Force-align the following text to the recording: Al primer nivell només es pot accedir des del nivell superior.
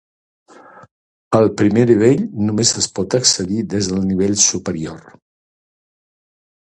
Al 1.39 1.49
primer 1.59 1.83
nivell 1.91 2.23
només 2.47 2.71
es 2.85 2.89
pot 3.01 3.17
accedir 3.19 3.61
des 3.75 3.91
del 3.93 4.03
nivell 4.13 4.35
superior. 4.47 5.05